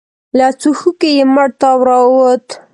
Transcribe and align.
له 0.37 0.47
څوښکي 0.59 1.09
يې 1.17 1.25
مړ 1.33 1.47
تاو 1.59 1.77
راووت. 1.87 2.45